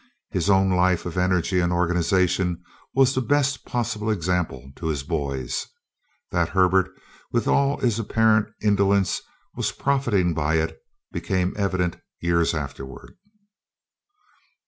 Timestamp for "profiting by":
9.71-10.55